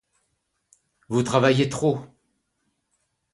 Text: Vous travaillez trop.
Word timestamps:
Vous 1.09 1.21
travaillez 1.21 1.69
trop. 1.69 1.99